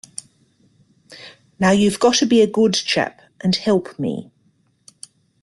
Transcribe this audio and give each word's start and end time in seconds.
Now 1.59 1.69
you’ve 1.69 1.99
got 1.99 2.15
to 2.15 2.25
be 2.25 2.41
a 2.41 2.47
good 2.47 2.73
chap 2.73 3.21
and 3.41 3.55
help 3.55 3.99
me. 3.99 4.31